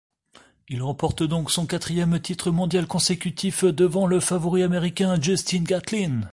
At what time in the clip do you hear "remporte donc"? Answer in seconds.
0.81-1.51